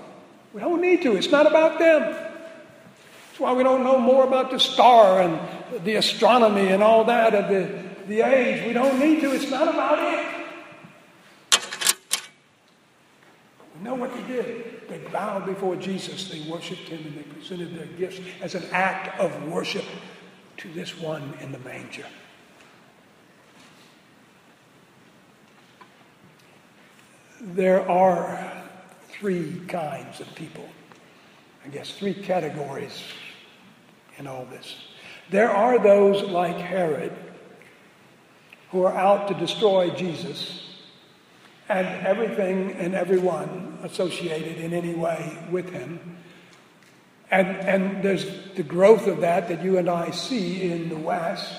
We 0.54 0.62
don't 0.62 0.82
need 0.82 1.02
to. 1.04 1.16
It's 1.16 1.32
not 1.32 1.48
about 1.48 1.80
them. 1.80 2.02
That's 2.02 3.40
why 3.40 3.52
we 3.52 3.64
don't 3.64 3.84
know 3.84 4.00
more 4.00 4.24
about 4.24 4.52
the 4.52 4.60
star 4.60 5.22
and 5.22 5.38
the 5.84 5.96
astronomy 5.96 6.68
and 6.70 6.82
all 6.82 7.04
that 7.04 7.34
of 7.34 7.50
the, 7.50 7.70
the 8.08 8.22
age. 8.22 8.66
We 8.66 8.72
don't 8.72 8.98
need 8.98 9.20
to. 9.22 9.34
It's 9.34 9.50
not 9.50 9.68
about 9.68 10.00
it. 10.00 10.26
We 13.75 13.75
know 13.86 13.96
what 13.96 14.14
they 14.14 14.24
did. 14.24 14.90
They 14.90 14.98
bowed 15.12 15.46
before 15.46 15.76
Jesus. 15.76 16.30
They 16.30 16.42
worshiped 16.42 16.90
him 16.90 17.06
and 17.06 17.18
they 17.18 17.24
presented 17.24 17.78
their 17.78 17.86
gifts 17.86 18.20
as 18.42 18.56
an 18.56 18.64
act 18.72 19.18
of 19.20 19.48
worship 19.48 19.86
to 20.58 20.68
this 20.74 21.00
one 21.00 21.34
in 21.40 21.52
the 21.52 21.60
manger. 21.60 22.06
There 27.40 27.88
are 27.90 28.64
three 29.10 29.62
kinds 29.68 30.20
of 30.20 30.34
people. 30.36 30.68
I 31.64 31.70
guess 31.70 31.92
three 31.92 32.14
categories 32.14 33.04
in 34.18 34.28
all 34.28 34.46
this. 34.46 34.76
There 35.30 35.50
are 35.50 35.80
those 35.80 36.24
like 36.24 36.58
Herod 36.58 37.14
who 38.72 38.84
are 38.84 38.96
out 38.96 39.28
to 39.28 39.34
destroy 39.36 39.90
Jesus 39.92 40.65
and 41.68 41.88
everything 42.06 42.72
and 42.74 42.94
everyone 42.94 43.80
associated 43.84 44.58
in 44.58 44.74
any 44.74 44.94
way 44.94 45.38
with 45.50 45.70
him. 45.70 46.18
And, 47.32 47.48
and 47.48 48.04
there's 48.04 48.26
the 48.56 48.64
growth 48.64 49.08
of 49.08 49.22
that 49.22 49.50
that 49.50 49.64
you 49.64 49.78
and 49.78 49.90
I 49.90 50.12
see 50.12 50.62
in 50.62 50.90
the 50.90 50.98
West 50.98 51.54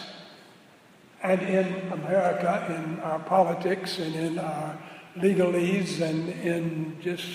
and 1.23 1.43
in 1.43 1.93
America, 1.93 2.67
in 2.71 3.01
our 3.01 3.19
politics 3.19 3.99
and 3.99 4.15
in 4.15 4.39
our 4.39 4.79
legalese 5.17 6.01
and 6.01 6.29
in 6.29 6.99
just 7.03 7.27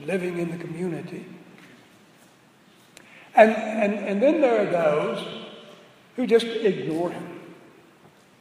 living 0.00 0.38
in 0.38 0.50
the 0.50 0.58
community. 0.58 1.24
And, 3.34 3.52
and, 3.52 3.94
and 3.94 4.22
then 4.22 4.40
there 4.40 4.60
are 4.60 4.70
those 4.70 5.26
who 6.16 6.26
just 6.26 6.46
ignore 6.46 7.10
him 7.10 7.40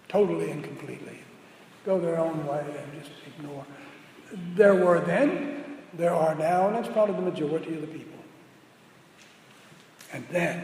totally 0.09 0.49
and 0.49 0.63
completely, 0.63 1.19
go 1.85 1.99
their 1.99 2.17
own 2.17 2.45
way 2.45 2.65
and 2.65 3.01
just 3.01 3.13
ignore. 3.27 3.65
There 4.31 4.75
were 4.75 4.99
then, 4.99 5.79
there 5.93 6.13
are 6.13 6.35
now, 6.35 6.67
and 6.67 6.75
that's 6.75 6.89
probably 6.89 7.15
the 7.15 7.21
majority 7.21 7.75
of 7.75 7.81
the 7.81 7.87
people. 7.87 8.19
And 10.13 10.25
then, 10.29 10.59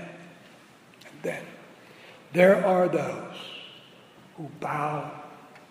and 1.05 1.22
then, 1.22 1.43
there 2.34 2.65
are 2.65 2.88
those 2.88 3.36
who 4.36 4.50
bow 4.60 5.12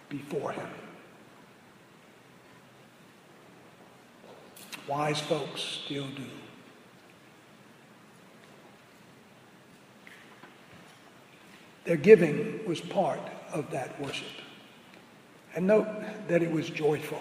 before 0.08 0.52
him. 0.52 0.68
Wise 4.88 5.20
folks 5.20 5.60
still 5.60 6.06
do. 6.08 6.24
Their 11.84 11.96
giving 11.96 12.66
was 12.66 12.80
part 12.80 13.20
of 13.52 13.70
that 13.70 14.00
worship. 14.00 14.26
And 15.54 15.66
note 15.66 15.88
that 16.28 16.42
it 16.42 16.50
was 16.50 16.70
joyful. 16.70 17.20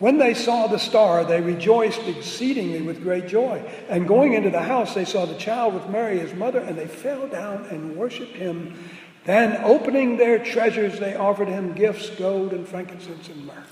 When 0.00 0.16
they 0.16 0.32
saw 0.32 0.66
the 0.66 0.78
star, 0.78 1.24
they 1.24 1.42
rejoiced 1.42 2.00
exceedingly 2.08 2.80
with 2.80 3.02
great 3.02 3.28
joy. 3.28 3.62
And 3.90 4.08
going 4.08 4.32
into 4.32 4.48
the 4.48 4.62
house, 4.62 4.94
they 4.94 5.04
saw 5.04 5.26
the 5.26 5.34
child 5.34 5.74
with 5.74 5.90
Mary, 5.90 6.18
his 6.18 6.32
mother, 6.32 6.58
and 6.58 6.76
they 6.76 6.86
fell 6.86 7.28
down 7.28 7.66
and 7.66 7.96
worshiped 7.96 8.34
him. 8.34 8.82
Then, 9.24 9.62
opening 9.62 10.16
their 10.16 10.38
treasures, 10.38 10.98
they 10.98 11.14
offered 11.14 11.48
him 11.48 11.74
gifts 11.74 12.08
gold 12.10 12.54
and 12.54 12.66
frankincense 12.66 13.28
and 13.28 13.46
myrrh. 13.46 13.66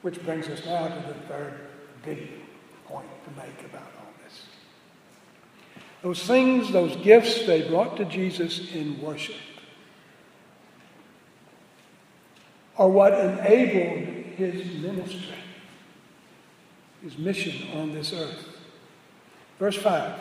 Which 0.00 0.24
brings 0.24 0.48
us 0.48 0.64
now 0.64 0.88
to 0.88 1.08
the 1.08 1.14
third 1.28 1.52
big 2.02 2.30
point 2.86 3.08
to 3.24 3.30
make 3.42 3.60
about 3.66 3.92
all 3.98 4.12
this. 4.24 4.46
Those 6.00 6.26
things, 6.26 6.72
those 6.72 6.96
gifts 6.96 7.44
they 7.44 7.68
brought 7.68 7.98
to 7.98 8.06
Jesus 8.06 8.72
in 8.72 8.98
worship 9.02 9.36
are 12.78 12.88
what 12.88 13.12
enabled 13.12 14.24
his 14.36 14.80
ministry, 14.80 15.34
his 17.02 17.18
mission 17.18 17.68
on 17.76 17.92
this 17.92 18.12
earth. 18.12 18.46
Verse 19.58 19.76
5. 19.76 20.14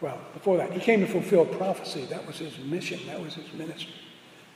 Well, 0.00 0.20
before 0.34 0.58
that, 0.58 0.72
he 0.72 0.80
came 0.80 1.00
to 1.00 1.06
fulfill 1.06 1.44
prophecy. 1.44 2.04
That 2.04 2.26
was 2.26 2.38
his 2.38 2.56
mission, 2.58 3.00
that 3.06 3.20
was 3.20 3.34
his 3.34 3.52
ministry. 3.54 3.94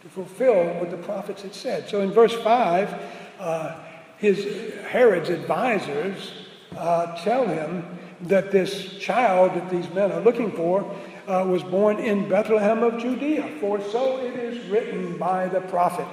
To 0.02 0.08
fulfill 0.08 0.74
what 0.74 0.90
the 0.90 0.98
prophets 0.98 1.42
had 1.42 1.54
said. 1.54 1.88
So 1.88 2.00
in 2.02 2.12
verse 2.12 2.34
5, 2.34 3.02
uh, 3.40 3.80
his 4.18 4.44
Herod's 4.84 5.30
advisors 5.30 6.32
uh, 6.76 7.16
tell 7.24 7.46
him 7.46 7.84
that 8.22 8.52
this 8.52 8.98
child 8.98 9.54
that 9.54 9.70
these 9.70 9.88
men 9.90 10.12
are 10.12 10.20
looking 10.20 10.52
for 10.52 10.82
uh, 11.26 11.44
was 11.48 11.62
born 11.62 11.98
in 11.98 12.28
Bethlehem 12.28 12.82
of 12.82 13.00
Judea, 13.00 13.56
for 13.58 13.80
so 13.80 14.18
it 14.18 14.36
is 14.36 14.64
written 14.68 15.18
by 15.18 15.48
the 15.48 15.60
prophet. 15.62 16.06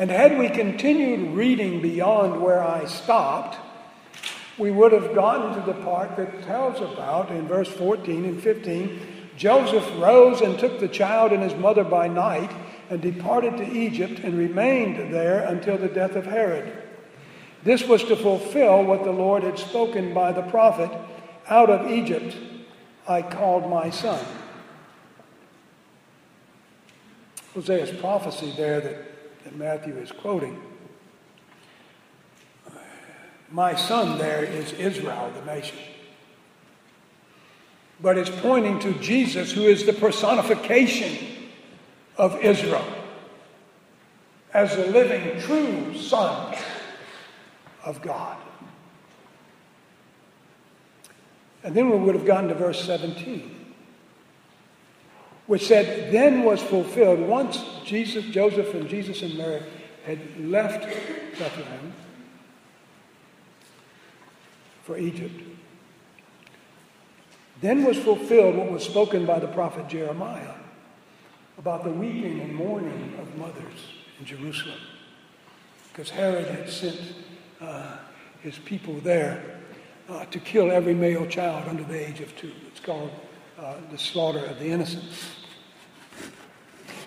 And 0.00 0.10
had 0.10 0.38
we 0.38 0.48
continued 0.48 1.34
reading 1.36 1.82
beyond 1.82 2.40
where 2.40 2.64
I 2.64 2.86
stopped, 2.86 3.58
we 4.56 4.70
would 4.70 4.92
have 4.92 5.14
gotten 5.14 5.52
to 5.52 5.60
the 5.60 5.78
part 5.82 6.16
that 6.16 6.42
tells 6.44 6.80
about, 6.80 7.30
in 7.30 7.46
verse 7.46 7.68
14 7.68 8.24
and 8.24 8.42
15, 8.42 8.98
Joseph 9.36 9.86
rose 9.98 10.40
and 10.40 10.58
took 10.58 10.80
the 10.80 10.88
child 10.88 11.32
and 11.32 11.42
his 11.42 11.54
mother 11.54 11.84
by 11.84 12.08
night 12.08 12.50
and 12.88 13.02
departed 13.02 13.58
to 13.58 13.70
Egypt 13.70 14.20
and 14.20 14.38
remained 14.38 15.12
there 15.12 15.42
until 15.42 15.76
the 15.76 15.88
death 15.88 16.16
of 16.16 16.24
Herod. 16.24 16.72
This 17.62 17.86
was 17.86 18.02
to 18.04 18.16
fulfill 18.16 18.82
what 18.82 19.04
the 19.04 19.12
Lord 19.12 19.42
had 19.42 19.58
spoken 19.58 20.14
by 20.14 20.32
the 20.32 20.44
prophet 20.44 20.90
Out 21.46 21.68
of 21.68 21.90
Egypt 21.90 22.38
I 23.06 23.20
called 23.20 23.68
my 23.68 23.90
son. 23.90 24.24
Hosea's 27.54 27.90
prophecy 28.00 28.54
there 28.56 28.80
that, 28.80 29.10
that 29.44 29.56
Matthew 29.56 29.96
is 29.96 30.12
quoting. 30.12 30.60
My 33.50 33.74
son 33.74 34.18
there 34.18 34.44
is 34.44 34.72
Israel, 34.72 35.32
the 35.34 35.44
nation. 35.44 35.78
But 38.00 38.16
it's 38.16 38.30
pointing 38.30 38.78
to 38.80 38.94
Jesus, 38.94 39.52
who 39.52 39.62
is 39.62 39.84
the 39.84 39.92
personification 39.92 41.18
of 42.16 42.40
Israel 42.40 42.84
as 44.52 44.74
the 44.76 44.86
living, 44.86 45.40
true 45.40 45.94
Son 45.96 46.56
of 47.84 48.02
God. 48.02 48.36
And 51.62 51.74
then 51.74 51.90
we 51.90 51.98
would 51.98 52.14
have 52.14 52.24
gotten 52.24 52.48
to 52.48 52.54
verse 52.54 52.84
17, 52.84 53.59
which 55.50 55.66
said, 55.66 56.12
Then 56.12 56.44
was 56.44 56.62
fulfilled 56.62 57.18
once 57.18 57.60
Jesus, 57.84 58.24
Joseph, 58.26 58.72
and 58.72 58.88
Jesus 58.88 59.22
and 59.22 59.36
Mary 59.36 59.60
had 60.06 60.20
left 60.38 60.82
Bethlehem 61.40 61.92
for 64.84 64.96
Egypt. 64.96 65.34
Then 67.60 67.82
was 67.82 67.98
fulfilled 67.98 68.54
what 68.54 68.70
was 68.70 68.84
spoken 68.84 69.26
by 69.26 69.40
the 69.40 69.48
prophet 69.48 69.88
Jeremiah 69.88 70.54
about 71.58 71.82
the 71.82 71.90
weeping 71.90 72.40
and 72.42 72.54
mourning 72.54 73.18
of 73.18 73.36
mothers 73.36 73.88
in 74.20 74.26
Jerusalem. 74.26 74.78
Because 75.92 76.10
Herod 76.10 76.46
had 76.46 76.70
sent 76.70 77.00
uh, 77.60 77.96
his 78.40 78.56
people 78.56 79.00
there 79.00 79.58
uh, 80.08 80.26
to 80.26 80.38
kill 80.38 80.70
every 80.70 80.94
male 80.94 81.26
child 81.26 81.66
under 81.66 81.82
the 81.82 82.08
age 82.08 82.20
of 82.20 82.36
two. 82.36 82.52
It's 82.68 82.78
called 82.78 83.10
uh, 83.58 83.74
the 83.90 83.98
slaughter 83.98 84.44
of 84.44 84.60
the 84.60 84.66
innocents. 84.68 85.39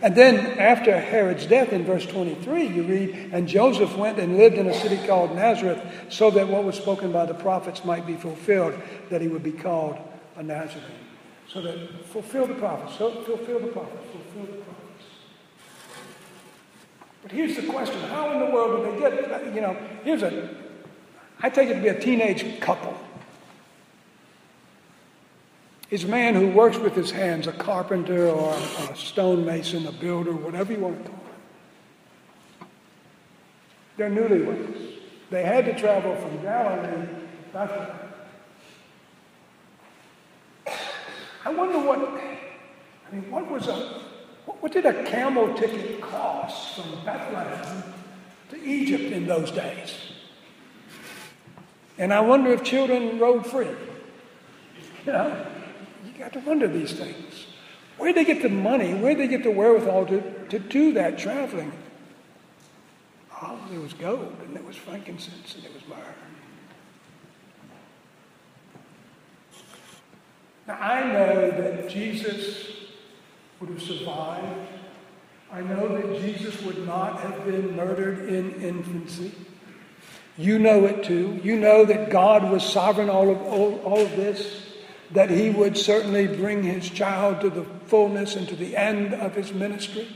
And 0.03 0.13
then 0.17 0.59
after 0.59 0.99
Herod's 0.99 1.45
death 1.45 1.71
in 1.71 1.85
verse 1.85 2.05
23, 2.05 2.67
you 2.67 2.83
read, 2.83 3.29
And 3.31 3.47
Joseph 3.47 3.95
went 3.95 4.19
and 4.19 4.37
lived 4.37 4.57
in 4.57 4.67
a 4.67 4.73
city 4.73 4.97
called 5.07 5.33
Nazareth, 5.33 5.81
so 6.09 6.29
that 6.31 6.49
what 6.49 6.65
was 6.65 6.75
spoken 6.75 7.13
by 7.13 7.25
the 7.25 7.33
prophets 7.33 7.85
might 7.85 8.05
be 8.05 8.17
fulfilled, 8.17 8.75
that 9.09 9.21
he 9.21 9.29
would 9.29 9.43
be 9.43 9.53
called 9.53 9.97
a 10.35 10.43
Nazarene. 10.43 10.83
So 11.47 11.61
that 11.61 12.05
fulfill 12.07 12.47
the 12.47 12.53
prophets, 12.55 12.97
so 12.97 13.11
fulfill 13.23 13.61
the 13.61 13.67
prophets, 13.67 14.03
fulfill 14.11 14.53
the 14.53 14.61
prophets. 14.61 15.05
But 17.21 17.31
here's 17.31 17.55
the 17.55 17.63
question 17.63 18.01
how 18.09 18.29
in 18.31 18.39
the 18.39 18.53
world 18.53 18.83
did 18.83 18.95
they 18.95 19.29
get, 19.29 19.55
you 19.55 19.61
know, 19.61 19.77
here's 20.03 20.21
a, 20.21 20.49
I 21.39 21.49
take 21.49 21.69
it 21.69 21.75
to 21.75 21.81
be 21.81 21.87
a 21.87 21.99
teenage 21.99 22.59
couple. 22.59 22.97
A 25.93 26.07
man 26.07 26.33
who 26.33 26.47
works 26.47 26.79
with 26.79 26.95
his 26.95 27.11
hands, 27.11 27.45
a 27.45 27.51
carpenter 27.51 28.27
or 28.27 28.55
a 28.55 28.95
stonemason, 28.95 29.85
a 29.85 29.91
builder, 29.91 30.31
whatever 30.31 30.73
you 30.73 30.79
want 30.79 31.05
to 31.05 31.11
call 31.11 31.19
it. 31.19 32.67
They're 33.97 34.09
newlyweds. 34.09 34.95
They 35.29 35.43
had 35.43 35.65
to 35.65 35.79
travel 35.79 36.15
from 36.15 36.41
Galilee 36.41 37.05
to 37.05 37.09
Bethlehem. 37.53 37.99
I 41.45 41.49
wonder 41.53 41.77
what, 41.77 41.99
I 41.99 43.11
mean, 43.11 43.29
what 43.29 43.51
was 43.51 43.67
a, 43.67 44.01
what 44.45 44.71
did 44.71 44.87
a 44.87 45.03
camel 45.03 45.53
ticket 45.53 46.01
cost 46.01 46.75
from 46.75 47.05
Bethlehem 47.05 47.83
to 48.49 48.63
Egypt 48.63 49.13
in 49.13 49.27
those 49.27 49.51
days? 49.51 49.95
And 51.99 52.11
I 52.11 52.19
wonder 52.21 52.51
if 52.51 52.63
children 52.63 53.19
rode 53.19 53.45
free. 53.45 53.67
You 55.05 55.11
know, 55.11 55.52
you 56.05 56.11
got 56.17 56.33
to 56.33 56.39
wonder 56.39 56.67
these 56.67 56.93
things. 56.93 57.47
Where'd 57.97 58.15
they 58.15 58.25
get 58.25 58.41
the 58.41 58.49
money? 58.49 58.93
Where'd 58.93 59.17
they 59.17 59.27
get 59.27 59.43
the 59.43 59.51
wherewithal 59.51 60.07
to, 60.07 60.47
to 60.49 60.59
do 60.59 60.93
that 60.93 61.17
traveling? 61.17 61.71
Oh, 63.41 63.59
there 63.69 63.79
was 63.79 63.93
gold, 63.93 64.35
and 64.45 64.55
there 64.55 64.63
was 64.63 64.75
frankincense, 64.75 65.55
and 65.55 65.63
there 65.63 65.71
was 65.71 65.87
myrrh. 65.87 66.15
Now, 70.67 70.77
I 70.79 71.11
know 71.11 71.51
that 71.51 71.89
Jesus 71.89 72.71
would 73.59 73.69
have 73.69 73.81
survived. 73.81 74.69
I 75.51 75.61
know 75.61 75.87
that 75.89 76.21
Jesus 76.21 76.61
would 76.63 76.85
not 76.85 77.19
have 77.19 77.45
been 77.45 77.75
murdered 77.75 78.29
in 78.29 78.53
infancy. 78.61 79.33
You 80.37 80.57
know 80.57 80.85
it 80.85 81.03
too. 81.03 81.39
You 81.43 81.57
know 81.57 81.85
that 81.85 82.09
God 82.09 82.49
was 82.49 82.63
sovereign 82.63 83.09
all 83.09 83.29
of, 83.29 83.41
all, 83.41 83.79
all 83.81 83.99
of 83.99 84.15
this, 84.15 84.62
that 85.13 85.29
he 85.29 85.49
would 85.51 85.77
certainly 85.77 86.27
bring 86.27 86.63
his 86.63 86.89
child 86.89 87.41
to 87.41 87.49
the 87.49 87.63
fullness 87.85 88.35
and 88.35 88.47
to 88.49 88.55
the 88.55 88.75
end 88.75 89.13
of 89.13 89.35
his 89.35 89.53
ministry. 89.53 90.07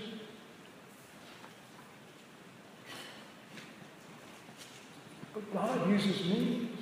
But 5.34 5.54
God 5.54 5.90
uses 5.90 6.26
means. 6.26 6.80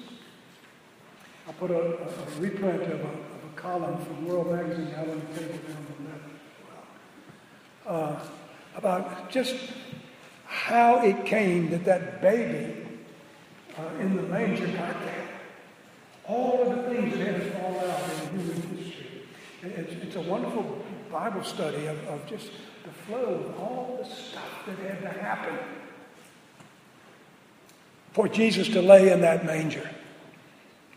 I 1.47 1.51
put 1.51 1.71
a, 1.71 1.75
a 1.75 2.39
reprint 2.39 2.81
of 2.83 2.89
a, 2.89 2.93
of 2.93 3.01
a, 3.01 3.55
column 3.55 4.03
from 4.03 4.27
World 4.27 4.51
Magazine 4.51 4.93
out 4.95 5.07
on 5.07 5.21
the 5.21 5.39
table 5.39 5.59
down 5.67 5.85
the 5.87 6.09
left 6.09 6.25
uh, 7.87 8.19
about 8.75 9.29
just 9.29 9.55
how 10.45 11.03
it 11.03 11.25
came 11.25 11.69
that 11.69 11.85
that 11.85 12.21
baby 12.21 12.85
uh, 13.77 13.99
in 13.99 14.15
the 14.15 14.23
manger 14.23 14.67
got 14.67 14.99
there. 15.05 15.24
All 16.27 16.63
of 16.63 16.75
the 16.75 16.83
things 16.95 17.17
that 17.17 17.27
had 17.27 17.41
to 17.41 17.51
fall 17.51 17.79
out 17.79 17.99
in 18.09 18.39
human 18.39 18.77
history. 18.77 19.21
It's, 19.61 19.93
it's 20.03 20.15
a 20.15 20.21
wonderful 20.21 20.83
Bible 21.11 21.43
study 21.43 21.85
of, 21.87 21.97
of 22.07 22.25
just 22.27 22.49
the 22.83 22.91
flow 23.07 23.45
of 23.49 23.59
all 23.59 23.99
the 24.01 24.09
stuff 24.09 24.65
that 24.65 24.77
had 24.79 25.01
to 25.01 25.19
happen 25.19 25.57
for 28.13 28.27
Jesus 28.27 28.67
to 28.69 28.81
lay 28.81 29.11
in 29.11 29.21
that 29.21 29.45
manger 29.45 29.89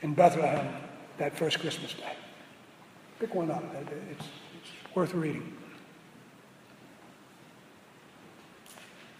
in 0.02 0.14
Bethlehem 0.14 0.72
that 1.18 1.36
first 1.36 1.58
Christmas 1.60 1.92
day. 1.94 2.14
Pick 3.18 3.34
one 3.34 3.50
up. 3.50 3.64
It's, 4.10 4.26
it's 4.60 4.70
worth 4.94 5.14
reading. 5.14 5.52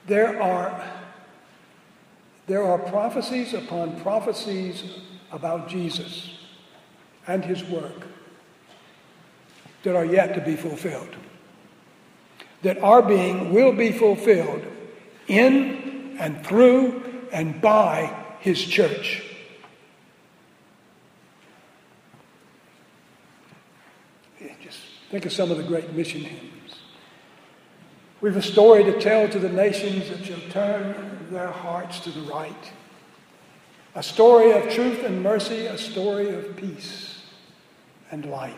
There 0.06 0.40
are, 0.40 0.84
there 2.46 2.62
are 2.62 2.78
prophecies 2.78 3.52
upon 3.52 4.00
prophecies 4.00 4.84
about 5.30 5.68
Jesus 5.68 6.30
and 7.26 7.44
his 7.44 7.62
work 7.64 8.06
that 9.82 9.94
are 9.94 10.04
yet 10.04 10.34
to 10.34 10.40
be 10.40 10.56
fulfilled. 10.56 11.14
That 12.62 12.78
are 12.82 13.02
being, 13.02 13.52
will 13.52 13.72
be 13.72 13.92
fulfilled 13.92 14.64
in 15.28 16.16
and 16.18 16.44
through 16.44 17.02
and 17.32 17.60
by 17.60 18.14
his 18.40 18.62
church. 18.64 19.22
Just 24.62 24.80
think 25.10 25.24
of 25.24 25.32
some 25.32 25.50
of 25.50 25.56
the 25.56 25.62
great 25.62 25.92
mission 25.92 26.22
hymns. 26.22 26.74
We've 28.20 28.36
a 28.36 28.42
story 28.42 28.82
to 28.84 29.00
tell 29.00 29.28
to 29.28 29.38
the 29.38 29.48
nations 29.48 30.08
that 30.10 30.24
shall 30.24 30.40
turn 30.50 31.28
their 31.30 31.52
hearts 31.52 32.00
to 32.00 32.10
the 32.10 32.22
right. 32.22 32.72
A 33.98 34.02
story 34.04 34.52
of 34.52 34.72
truth 34.72 35.02
and 35.02 35.24
mercy, 35.24 35.66
a 35.66 35.76
story 35.76 36.32
of 36.32 36.54
peace 36.54 37.20
and 38.12 38.26
light. 38.26 38.54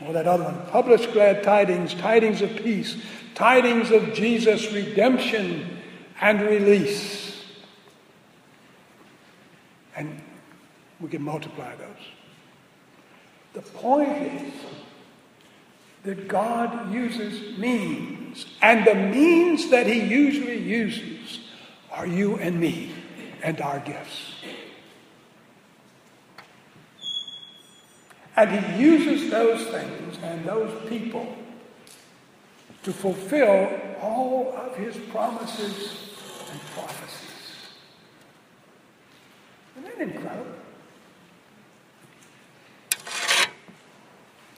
Or 0.00 0.14
that 0.14 0.26
other 0.26 0.44
one, 0.44 0.66
publish 0.68 1.04
glad 1.08 1.42
tidings, 1.42 1.92
tidings 1.92 2.40
of 2.40 2.56
peace, 2.56 2.96
tidings 3.34 3.90
of 3.90 4.14
Jesus' 4.14 4.72
redemption 4.72 5.76
and 6.22 6.40
release. 6.40 7.44
And 9.94 10.22
we 11.02 11.10
can 11.10 11.20
multiply 11.20 11.76
those. 11.76 12.06
The 13.52 13.60
point 13.60 14.08
is 14.08 14.54
that 16.04 16.28
God 16.28 16.90
uses 16.90 17.58
means, 17.58 18.46
and 18.62 18.86
the 18.86 18.94
means 18.94 19.68
that 19.68 19.86
He 19.86 20.00
usually 20.00 20.56
uses 20.56 21.40
are 21.92 22.06
you 22.06 22.36
and 22.36 22.58
me 22.58 22.90
and 23.42 23.60
our 23.60 23.80
gifts. 23.80 24.34
And 28.36 28.50
He 28.50 28.82
uses 28.82 29.30
those 29.30 29.66
things 29.66 30.18
and 30.22 30.44
those 30.44 30.88
people 30.88 31.36
to 32.82 32.92
fulfill 32.92 33.70
all 34.00 34.54
of 34.56 34.76
His 34.76 34.96
promises 35.10 36.10
and 36.50 36.60
prophecies. 36.72 37.30
Isn't 39.78 39.98
that 39.98 40.08
incredible? 40.08 40.46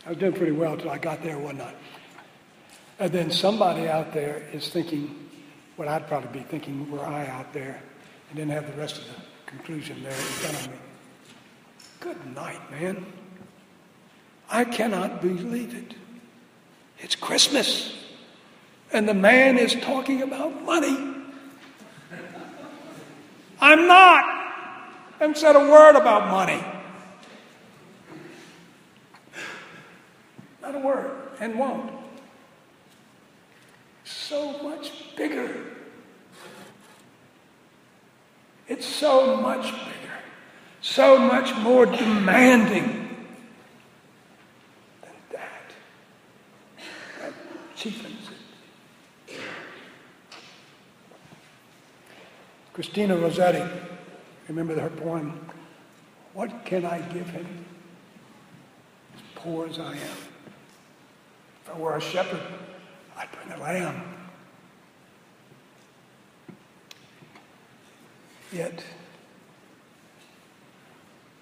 I 0.04 0.08
was 0.08 0.18
doing 0.18 0.32
pretty 0.32 0.52
well 0.52 0.74
until 0.74 0.90
I 0.90 0.98
got 0.98 1.22
there 1.22 1.38
one 1.38 1.58
night. 1.58 1.76
And 2.98 3.10
then 3.10 3.30
somebody 3.30 3.88
out 3.88 4.12
there 4.12 4.42
is 4.52 4.68
thinking 4.68 5.30
what 5.76 5.88
I'd 5.88 6.06
probably 6.06 6.40
be 6.40 6.44
thinking 6.46 6.90
were 6.90 7.04
I 7.04 7.26
out 7.26 7.52
there 7.52 7.82
and 8.32 8.38
didn't 8.38 8.52
have 8.52 8.74
the 8.74 8.80
rest 8.80 8.96
of 8.96 9.04
the 9.04 9.12
conclusion 9.44 10.02
there 10.02 10.10
in 10.10 10.16
front 10.16 10.56
of 10.56 10.72
me. 10.72 10.78
Good 12.00 12.34
night, 12.34 12.70
man. 12.70 13.04
I 14.50 14.64
cannot 14.64 15.20
believe 15.20 15.74
it. 15.74 15.94
It's 16.98 17.14
Christmas. 17.14 17.94
And 18.90 19.06
the 19.06 19.12
man 19.12 19.58
is 19.58 19.74
talking 19.74 20.22
about 20.22 20.64
money. 20.64 20.96
I'm 23.60 23.86
not. 23.86 24.24
I 24.24 25.16
haven't 25.18 25.36
said 25.36 25.54
a 25.54 25.70
word 25.70 25.96
about 25.96 26.28
money. 26.28 26.64
Not 30.62 30.74
a 30.74 30.78
word, 30.78 31.10
and 31.38 31.58
won't. 31.58 31.92
So 34.04 34.62
much 34.62 35.14
bigger. 35.16 35.71
It's 38.72 38.86
so 38.86 39.36
much 39.36 39.70
bigger, 39.70 40.16
so 40.80 41.18
much 41.18 41.54
more 41.56 41.84
demanding 41.84 43.26
than 45.02 45.12
that. 45.30 45.74
That 47.20 47.34
cheapens 47.76 48.30
it. 49.28 49.36
Christina 52.72 53.14
Rossetti, 53.14 53.62
remember 54.48 54.80
her 54.80 54.88
poem, 54.88 55.50
What 56.32 56.64
Can 56.64 56.86
I 56.86 57.00
Give 57.12 57.28
Him? 57.28 57.66
As 59.14 59.20
poor 59.34 59.68
as 59.68 59.78
I 59.78 59.92
am. 59.92 60.18
If 61.62 61.74
I 61.74 61.78
were 61.78 61.94
a 61.94 62.00
shepherd, 62.00 62.40
I'd 63.18 63.28
bring 63.32 63.52
a 63.52 63.62
lamb. 63.62 64.11
Yet, 68.52 68.84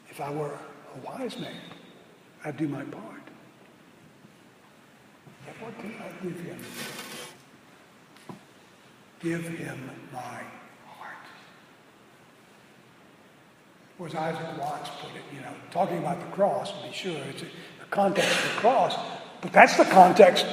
if 0.09 0.21
I 0.21 0.31
were 0.31 0.53
a 0.95 1.07
wise 1.07 1.39
man, 1.39 1.61
I'd 2.45 2.57
do 2.57 2.69
my 2.69 2.85
part. 2.85 3.23
Yet 5.47 5.55
what 5.61 5.79
can 5.79 5.95
I 6.01 6.23
give 6.23 6.41
him? 6.41 6.59
Give 9.21 9.47
him 9.47 9.91
my 10.13 10.43
heart. 10.87 11.27
Or 13.99 14.07
as 14.07 14.15
Isaac 14.15 14.59
Watts 14.59 14.91
put 15.01 15.11
it, 15.11 15.23
you 15.35 15.41
know, 15.41 15.53
talking 15.71 15.99
about 15.99 16.21
the 16.21 16.27
cross, 16.27 16.73
to 16.73 16.87
be 16.87 16.93
sure, 16.93 17.21
it's 17.29 17.43
the 17.43 17.49
context 17.91 18.31
of 18.31 18.55
the 18.55 18.61
cross 18.61 18.97
but 19.41 19.53
that's 19.53 19.77
the 19.77 19.85
context 19.85 20.47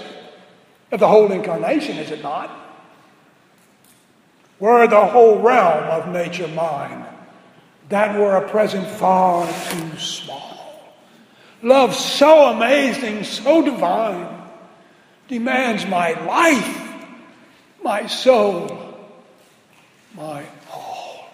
of 0.92 1.00
the 1.00 1.08
whole 1.08 1.32
incarnation, 1.32 1.98
is 1.98 2.12
it 2.12 2.24
not? 2.24 2.67
Were 4.60 4.88
the 4.88 5.06
whole 5.06 5.40
realm 5.40 5.84
of 5.86 6.12
nature 6.12 6.48
mine, 6.48 7.06
that 7.90 8.18
were 8.20 8.36
a 8.38 8.50
present 8.50 8.88
far 8.88 9.46
too 9.70 9.98
small. 9.98 10.94
Love 11.62 11.96
so 11.96 12.52
amazing, 12.52 13.24
so 13.24 13.64
divine, 13.64 14.28
demands 15.28 15.86
my 15.88 16.12
life, 16.26 16.94
my 17.84 18.06
soul, 18.08 18.98
my 20.16 20.44
all. 20.72 21.30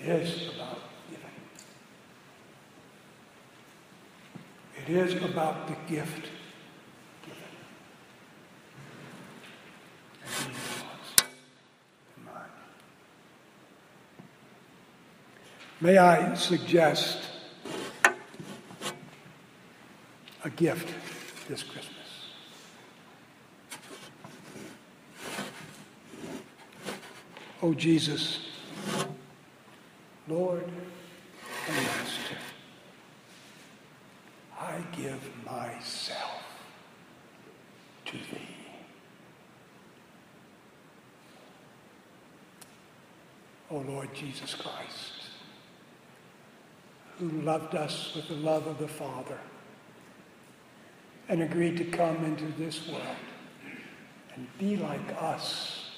It 0.00 0.08
is 0.08 0.48
about 0.54 0.80
giving. 1.08 1.24
It 4.76 4.88
is 4.90 5.22
about 5.24 5.66
the 5.66 5.76
gift 5.88 6.28
given. 7.24 7.42
And 10.22 10.23
he 10.23 10.23
wants 10.23 10.23
mine. 10.23 10.23
May 15.84 15.98
I 15.98 16.34
suggest 16.34 17.18
a 20.42 20.48
gift 20.48 20.88
this 21.46 21.62
Christmas? 21.62 21.94
Oh, 27.60 27.74
Jesus, 27.74 28.38
Lord 30.26 30.64
and 30.64 31.76
Master, 31.76 32.36
I 34.58 34.82
give 34.96 35.20
myself 35.44 36.44
to 38.06 38.12
Thee. 38.12 38.63
O 43.74 43.78
Lord 43.78 44.14
Jesus 44.14 44.54
Christ, 44.54 45.30
who 47.18 47.28
loved 47.28 47.74
us 47.74 48.14
with 48.14 48.28
the 48.28 48.34
love 48.34 48.68
of 48.68 48.78
the 48.78 48.86
Father 48.86 49.38
and 51.28 51.42
agreed 51.42 51.76
to 51.78 51.84
come 51.84 52.24
into 52.24 52.44
this 52.56 52.86
world 52.86 53.16
and 54.36 54.46
be 54.58 54.76
like 54.76 55.20
us 55.20 55.90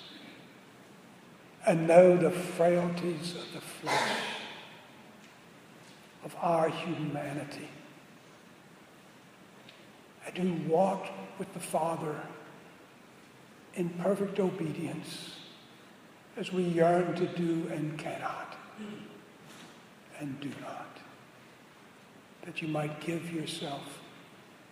and 1.67 1.87
know 1.87 2.17
the 2.17 2.31
frailties 2.31 3.35
of 3.35 3.53
the 3.53 3.61
flesh, 3.61 4.21
of 6.25 6.35
our 6.41 6.71
humanity, 6.71 7.69
and 10.25 10.39
who 10.39 10.73
walked 10.73 11.11
with 11.39 11.53
the 11.53 11.61
Father 11.61 12.23
in 13.75 13.91
perfect 13.91 14.41
obedience 14.41 15.37
as 16.37 16.53
we 16.53 16.63
yearn 16.63 17.15
to 17.15 17.27
do 17.27 17.67
and 17.73 17.99
cannot 17.99 18.57
and 20.19 20.39
do 20.41 20.51
not, 20.61 20.99
that 22.45 22.61
you 22.61 22.69
might 22.69 23.01
give 23.01 23.33
yourself 23.33 24.01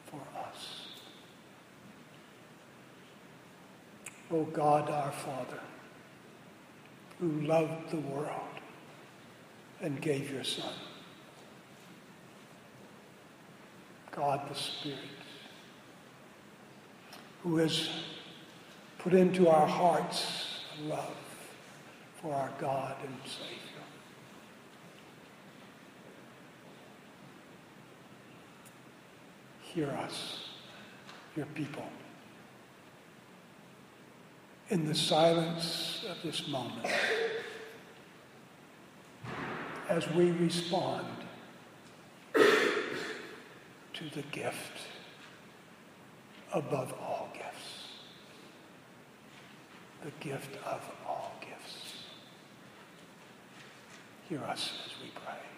for 0.06 0.20
us. 0.38 0.88
O 4.30 4.38
oh 4.38 4.44
God, 4.44 4.90
our 4.90 5.12
Father, 5.12 5.60
who 7.20 7.28
loved 7.42 7.90
the 7.90 8.00
world 8.00 8.30
and 9.80 10.00
gave 10.00 10.30
your 10.30 10.44
Son. 10.44 10.72
God 14.10 14.48
the 14.48 14.54
Spirit, 14.54 14.98
who 17.42 17.56
has 17.56 17.88
put 18.98 19.12
into 19.12 19.48
our 19.48 19.66
hearts 19.66 20.60
love 20.82 21.33
for 22.24 22.34
our 22.34 22.50
God 22.58 22.96
and 23.02 23.14
Savior. 23.26 23.84
Hear 29.60 29.90
us, 29.90 30.38
your 31.36 31.44
people 31.46 31.84
in 34.70 34.86
the 34.86 34.94
silence 34.94 36.06
of 36.08 36.16
this 36.22 36.48
moment 36.48 36.86
as 39.90 40.08
we 40.12 40.30
respond 40.30 41.06
to 42.32 44.04
the 44.14 44.22
gift 44.32 44.78
above 46.54 46.94
all 46.94 47.28
gifts, 47.34 47.88
the 50.02 50.26
gift 50.26 50.56
of 50.64 50.80
all 51.06 51.34
gifts. 51.42 52.04
Hear 54.28 54.42
us 54.44 54.72
as 54.86 55.02
we 55.02 55.10
pray. 55.22 55.53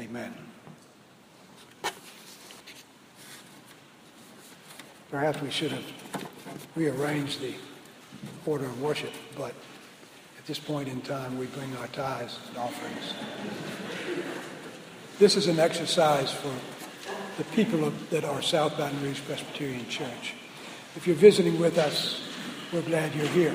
Amen. 0.00 0.32
Perhaps 5.10 5.42
we 5.42 5.50
should 5.50 5.72
have 5.72 5.84
rearranged 6.74 7.42
the 7.42 7.52
order 8.46 8.64
of 8.64 8.80
worship, 8.80 9.12
but 9.36 9.52
at 10.38 10.46
this 10.46 10.58
point 10.58 10.88
in 10.88 11.02
time, 11.02 11.36
we 11.36 11.44
bring 11.46 11.76
our 11.76 11.86
tithes 11.88 12.38
and 12.48 12.56
offerings. 12.56 13.12
This 15.18 15.36
is 15.36 15.48
an 15.48 15.58
exercise 15.58 16.32
for 16.32 16.54
the 17.36 17.44
people 17.50 17.84
of, 17.84 18.08
that 18.08 18.24
are 18.24 18.40
South 18.40 18.78
Baton 18.78 19.02
Rouge 19.02 19.20
Presbyterian 19.26 19.86
Church. 19.90 20.32
If 20.96 21.06
you're 21.06 21.14
visiting 21.14 21.60
with 21.60 21.76
us, 21.76 22.26
we're 22.72 22.80
glad 22.80 23.14
you're 23.14 23.26
here, 23.26 23.54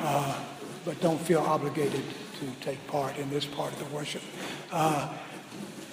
uh, 0.00 0.38
but 0.84 1.00
don't 1.00 1.20
feel 1.20 1.40
obligated 1.40 2.04
to 2.38 2.46
take 2.60 2.86
part 2.86 3.16
in 3.16 3.28
this 3.30 3.46
part 3.46 3.72
of 3.72 3.80
the 3.80 3.86
worship. 3.86 4.22
Uh, 4.70 5.12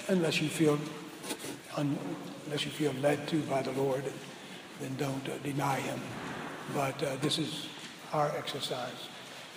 unless 0.10 0.42
you 0.42 0.50
feel 0.50 0.78
un, 1.78 1.98
unless 2.46 2.66
you 2.66 2.72
feel 2.72 2.94
led 3.02 3.28
to 3.28 3.42
by 3.44 3.62
the 3.62 3.72
Lord, 3.74 4.04
then 4.82 4.96
don't 4.98 5.28
uh, 5.30 5.38
deny 5.44 5.80
Him. 5.80 6.00
But 6.74 7.02
uh, 7.02 7.16
this 7.22 7.38
is 7.38 7.68
our 8.12 8.30
exercise, 8.38 9.08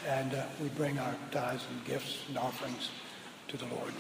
and 0.07 0.35
uh, 0.35 0.45
we 0.63 0.69
bring 0.71 0.99
our 0.99 1.15
tithes 1.31 1.65
and 1.71 1.85
gifts 1.85 2.19
and 2.29 2.39
offerings 2.39 2.91
to 3.49 3.57
the 3.57 3.67
Lord. 3.67 3.93